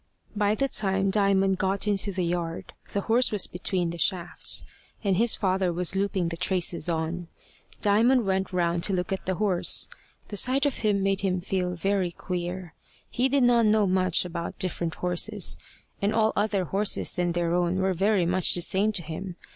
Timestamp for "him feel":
11.21-11.75